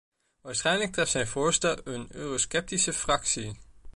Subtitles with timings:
[0.41, 3.57] Waarschijnlijk treft zijn voorstel een eurosceptische fractie.